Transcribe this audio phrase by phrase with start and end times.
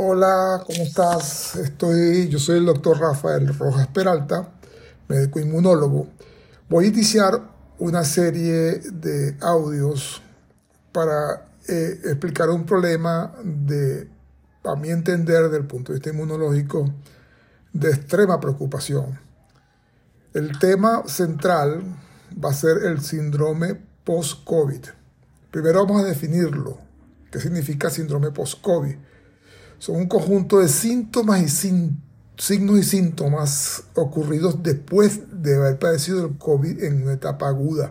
[0.00, 1.56] Hola, ¿cómo estás?
[1.56, 4.48] Estoy, yo soy el doctor Rafael Rojas Peralta,
[5.08, 6.06] médico inmunólogo.
[6.68, 7.42] Voy a iniciar
[7.80, 10.22] una serie de audios
[10.92, 14.08] para eh, explicar un problema de,
[14.62, 16.94] a mi entender, desde el punto de vista inmunológico,
[17.72, 19.18] de extrema preocupación.
[20.32, 21.82] El tema central
[22.32, 23.74] va a ser el síndrome
[24.04, 24.84] post-COVID.
[25.50, 26.78] Primero vamos a definirlo.
[27.32, 28.94] ¿Qué significa síndrome post-COVID?
[29.78, 31.48] Son un conjunto de síntomas y
[32.36, 37.90] signos y síntomas ocurridos después de haber padecido el COVID en una etapa aguda.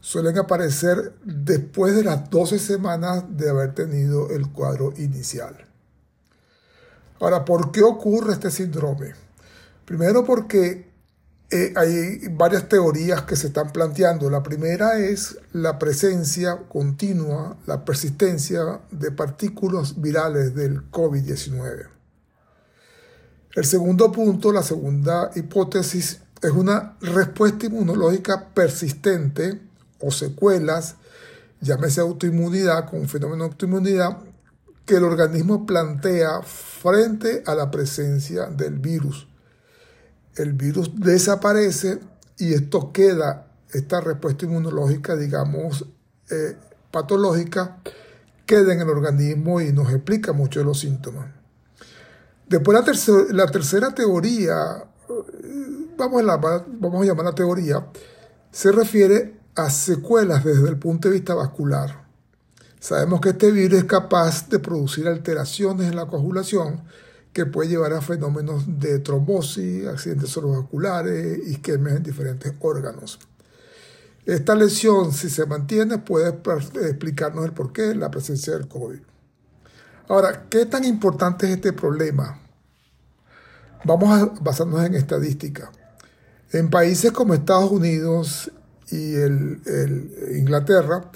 [0.00, 5.56] Suelen aparecer después de las 12 semanas de haber tenido el cuadro inicial.
[7.20, 9.12] Ahora, ¿por qué ocurre este síndrome?
[9.84, 10.91] Primero porque
[11.54, 14.30] eh, hay varias teorías que se están planteando.
[14.30, 21.88] La primera es la presencia continua, la persistencia de partículas virales del COVID-19.
[23.54, 29.60] El segundo punto, la segunda hipótesis, es una respuesta inmunológica persistente
[30.00, 30.96] o secuelas,
[31.60, 34.20] llámese autoinmunidad, con un fenómeno de autoinmunidad,
[34.86, 39.28] que el organismo plantea frente a la presencia del virus
[40.36, 42.00] el virus desaparece
[42.38, 45.86] y esto queda, esta respuesta inmunológica, digamos,
[46.30, 46.56] eh,
[46.90, 47.78] patológica,
[48.46, 51.26] queda en el organismo y nos explica mucho de los síntomas.
[52.48, 52.76] Después
[53.30, 57.86] la, tercera teoría, eh, vamos a, vamos a llamar la teoría,
[58.50, 62.02] se refiere a secuelas desde el punto de vista vascular.
[62.80, 66.82] Sabemos que este virus es capaz de producir alteraciones en la coagulación
[67.32, 73.18] que puede llevar a fenómenos de trombosis, accidentes cerebrovasculares, isquemias en diferentes órganos.
[74.24, 79.00] Esta lesión, si se mantiene, puede explicarnos el porqué de la presencia del COVID.
[80.08, 82.40] Ahora, ¿qué tan importante es este problema?
[83.84, 85.72] Vamos a basarnos en estadística.
[86.52, 88.52] En países como Estados Unidos
[88.90, 89.16] y
[90.36, 91.10] Inglaterra,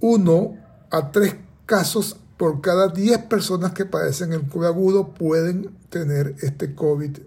[0.00, 0.56] uno
[0.90, 1.34] a tres
[1.66, 7.18] casos por cada 10 personas que padecen el COVID agudo pueden tener este COVID,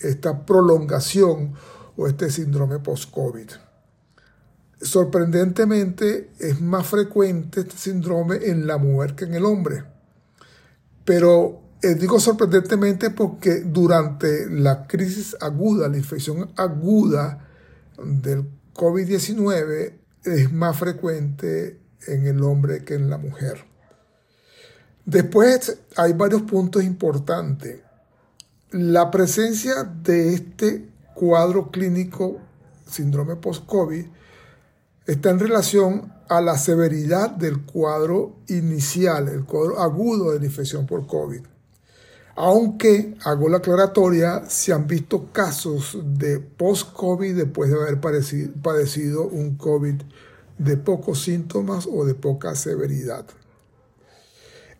[0.00, 1.54] esta prolongación
[1.96, 3.48] o este síndrome post-COVID.
[4.78, 9.84] Sorprendentemente es más frecuente este síndrome en la mujer que en el hombre.
[11.02, 17.48] Pero eh, digo sorprendentemente porque durante la crisis aguda, la infección aguda
[18.04, 23.66] del COVID-19 es más frecuente en el hombre que en la mujer.
[25.08, 27.80] Después hay varios puntos importantes.
[28.72, 32.36] La presencia de este cuadro clínico
[32.86, 34.04] síndrome post-COVID
[35.06, 40.84] está en relación a la severidad del cuadro inicial, el cuadro agudo de la infección
[40.84, 41.40] por COVID.
[42.36, 49.56] Aunque, hago la aclaratoria, se han visto casos de post-COVID después de haber padecido un
[49.56, 50.02] COVID
[50.58, 53.24] de pocos síntomas o de poca severidad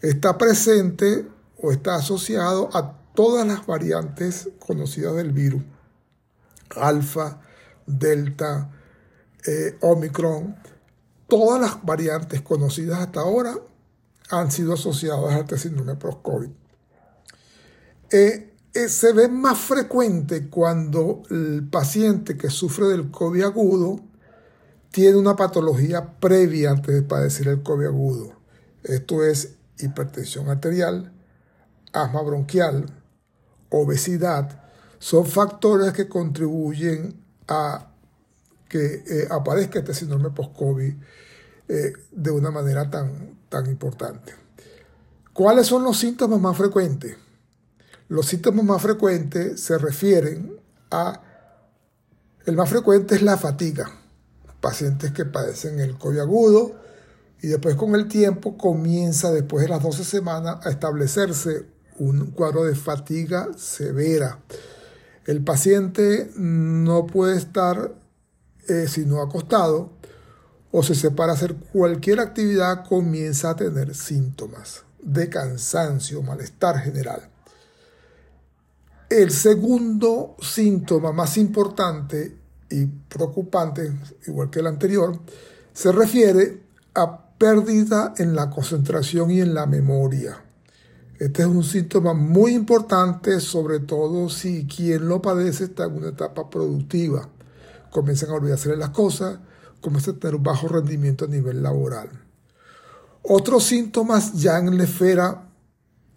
[0.00, 1.26] está presente
[1.60, 5.62] o está asociado a todas las variantes conocidas del virus,
[6.76, 7.40] alfa,
[7.86, 8.70] delta,
[9.46, 10.56] eh, omicron,
[11.26, 13.54] todas las variantes conocidas hasta ahora
[14.30, 16.50] han sido asociadas a este síndrome post-COVID.
[18.10, 24.00] Eh, eh, se ve más frecuente cuando el paciente que sufre del COVID agudo
[24.90, 28.32] tiene una patología previa antes de padecer el COVID agudo.
[28.84, 31.12] Esto es hipertensión arterial,
[31.92, 32.86] asma bronquial,
[33.70, 34.62] obesidad,
[34.98, 37.88] son factores que contribuyen a
[38.68, 40.94] que eh, aparezca este síndrome post-COVID
[41.68, 44.34] eh, de una manera tan, tan importante.
[45.32, 47.16] ¿Cuáles son los síntomas más frecuentes?
[48.08, 50.58] Los síntomas más frecuentes se refieren
[50.90, 51.22] a,
[52.44, 53.90] el más frecuente es la fatiga,
[54.60, 56.87] pacientes que padecen el COVID agudo,
[57.40, 61.66] y después con el tiempo comienza, después de las 12 semanas, a establecerse
[61.98, 64.40] un cuadro de fatiga severa.
[65.24, 67.94] El paciente no puede estar
[68.68, 69.92] eh, sino acostado
[70.70, 77.30] o se separa hacer cualquier actividad, comienza a tener síntomas de cansancio, malestar general.
[79.08, 82.36] El segundo síntoma más importante
[82.68, 83.90] y preocupante,
[84.26, 85.18] igual que el anterior,
[85.72, 86.62] se refiere
[86.94, 90.44] a pérdida en la concentración y en la memoria.
[91.18, 96.08] Este es un síntoma muy importante, sobre todo si quien lo padece está en una
[96.08, 97.28] etapa productiva.
[97.90, 99.38] Comienzan a olvidarse de las cosas,
[99.80, 102.08] comienzan a tener bajo rendimiento a nivel laboral.
[103.22, 105.48] Otros síntomas ya en la esfera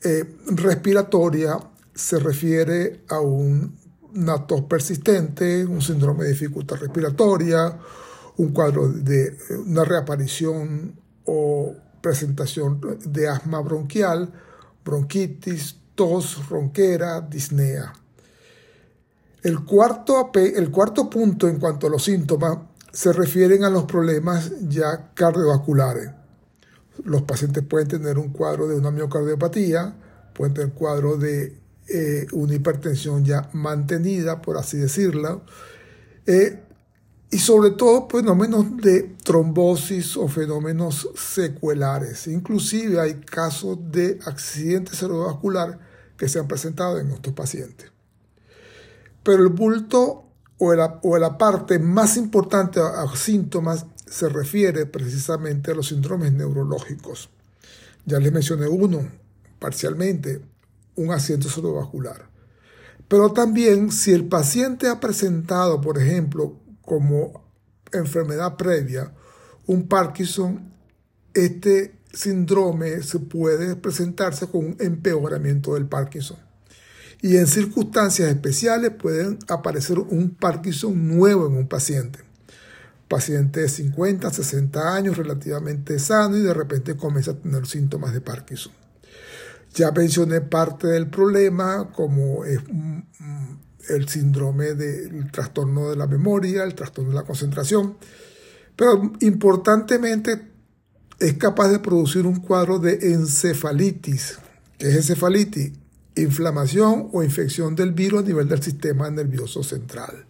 [0.03, 1.57] eh, respiratoria
[1.93, 3.75] se refiere a un,
[4.13, 7.77] una tos persistente, un síndrome de dificultad respiratoria,
[8.37, 14.31] un cuadro de una reaparición o presentación de asma bronquial,
[14.83, 17.93] bronquitis, tos, ronquera, disnea.
[19.43, 22.57] El cuarto, el cuarto punto en cuanto a los síntomas
[22.91, 26.11] se refieren a los problemas ya cardiovasculares.
[27.03, 29.95] Los pacientes pueden tener un cuadro de una miocardiopatía,
[30.33, 31.57] pueden tener cuadro de
[31.87, 35.41] eh, una hipertensión ya mantenida, por así decirlo,
[36.27, 36.61] eh,
[37.31, 42.27] y sobre todo fenómenos de trombosis o fenómenos secuelares.
[42.27, 45.79] Inclusive hay casos de accidente cerebrovascular
[46.17, 47.89] que se han presentado en estos pacientes.
[49.23, 50.25] Pero el bulto
[50.57, 55.87] o la, o la parte más importante a, a síntomas se refiere precisamente a los
[55.87, 57.29] síndromes neurológicos.
[58.05, 59.09] Ya les mencioné uno,
[59.57, 60.41] parcialmente,
[60.95, 62.29] un accidente cerebrovascular.
[63.07, 67.51] Pero también si el paciente ha presentado, por ejemplo, como
[67.91, 69.13] enfermedad previa,
[69.67, 70.71] un Parkinson,
[71.33, 76.37] este síndrome se puede presentarse con un empeoramiento del Parkinson.
[77.21, 82.19] Y en circunstancias especiales pueden aparecer un Parkinson nuevo en un paciente.
[83.07, 88.21] Paciente de 50, 60 años, relativamente sano y de repente comienza a tener síntomas de
[88.21, 88.73] Parkinson.
[89.73, 92.59] Ya mencioné parte del problema, como es
[93.89, 97.97] el síndrome del trastorno de la memoria, el trastorno de la concentración,
[98.75, 100.49] pero importantemente
[101.19, 104.39] es capaz de producir un cuadro de encefalitis.
[104.77, 105.73] ¿Qué es encefalitis?
[106.15, 110.25] Inflamación o infección del virus a nivel del sistema nervioso central.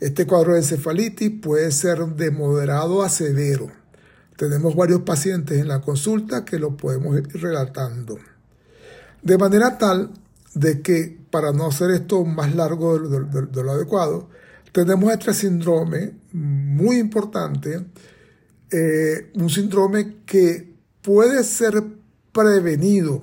[0.00, 3.70] Este cuadro de encefalitis puede ser de moderado a severo.
[4.36, 8.18] Tenemos varios pacientes en la consulta que lo podemos ir relatando.
[9.20, 10.12] De manera tal
[10.54, 14.28] de que, para no hacer esto más largo de, lo adecuado,
[14.72, 17.86] tenemos este síndrome muy importante,
[18.70, 21.82] eh, un síndrome que puede ser
[22.32, 23.22] prevenido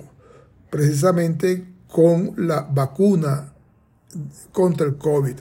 [0.70, 3.52] precisamente con la vacuna
[4.52, 5.36] contra el COVID.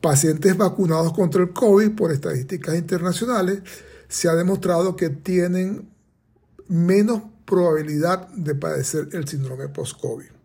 [0.00, 3.62] Pacientes vacunados contra el COVID, por estadísticas internacionales,
[4.08, 5.88] se ha demostrado que tienen
[6.68, 10.37] menos probabilidad de padecer el síndrome post-COVID.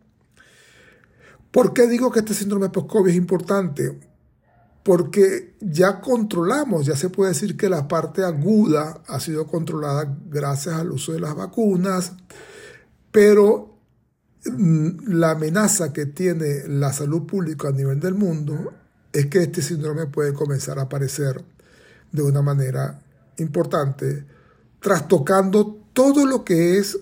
[1.54, 4.00] ¿Por qué digo que este síndrome post-COVID es importante?
[4.82, 10.74] Porque ya controlamos, ya se puede decir que la parte aguda ha sido controlada gracias
[10.74, 12.14] al uso de las vacunas,
[13.12, 13.78] pero
[14.46, 18.74] mm, la amenaza que tiene la salud pública a nivel del mundo
[19.12, 21.46] es que este síndrome puede comenzar a aparecer
[22.12, 23.00] de una manera
[23.38, 24.26] importante,
[24.80, 26.98] trastocando todo lo que es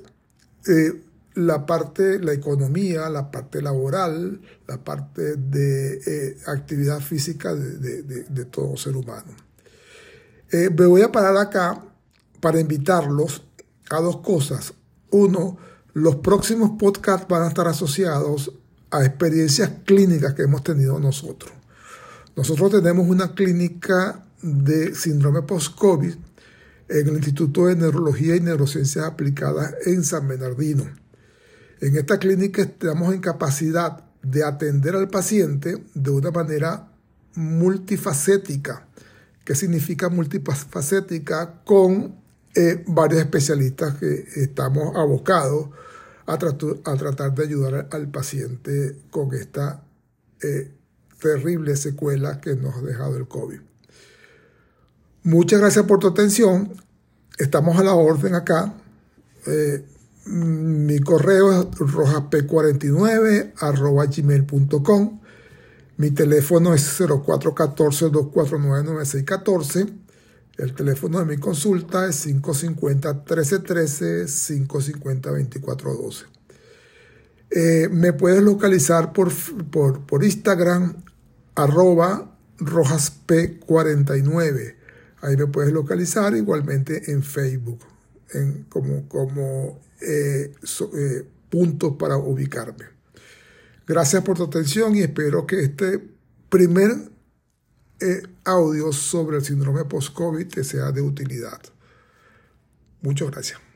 [0.67, 1.01] eh,
[1.35, 8.75] la parte, la economía, la parte laboral, la parte de eh, actividad física de, todo
[8.75, 9.33] ser humano.
[10.51, 11.83] Eh, me voy a parar acá
[12.39, 13.43] para invitarlos
[13.89, 14.73] a dos cosas.
[15.11, 15.57] Uno,
[15.93, 18.51] los próximos podcasts van a estar asociados
[18.89, 21.51] a experiencias clínicas que hemos tenido nosotros.
[22.35, 26.13] Nosotros tenemos una clínica de síndrome post-COVID
[26.89, 31.00] en el Instituto de Neurología y Neurociencias Aplicadas en San Bernardino.
[31.81, 36.91] En esta clínica estamos en capacidad de atender al paciente de una manera
[37.33, 38.87] multifacética.
[39.43, 41.63] ¿Qué significa multifacética?
[41.65, 42.21] Con
[42.53, 45.69] eh, varios especialistas que estamos abocados
[46.27, 49.83] a, tratar de ayudar al paciente con esta
[50.43, 50.71] eh,
[51.19, 53.59] terrible secuela que nos ha dejado el COVID.
[55.23, 56.73] Muchas gracias por tu atención.
[57.39, 58.71] Estamos a la orden acá.
[59.47, 59.83] Eh,
[60.25, 63.53] mi correo es rojasp49
[64.15, 65.19] gmail.com.
[65.97, 69.93] Mi teléfono es 0414-249-9614.
[70.57, 76.25] El teléfono de mi consulta es 550-1313, 550-2412.
[77.51, 79.29] Eh, me puedes localizar por,
[79.69, 81.03] por, Instagram,
[81.55, 84.75] arroba rojasp49.
[85.21, 87.79] Ahí me puedes localizar igualmente en Facebook,
[88.69, 90.53] como, como eh,
[90.97, 92.85] eh, puntos para ubicarme.
[93.85, 96.01] Gracias por tu atención y espero que este
[96.49, 96.91] primer
[97.99, 101.61] eh, audio sobre el síndrome post-COVID te sea de utilidad.
[103.01, 103.70] Muchas gracias.